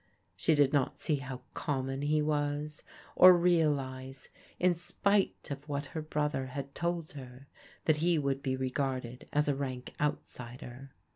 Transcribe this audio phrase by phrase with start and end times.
[0.35, 2.81] She did not see how common he was,
[3.15, 7.45] or realize, in spite of what her brother had told her,
[7.85, 10.89] that he would be re garded as a rank outsider.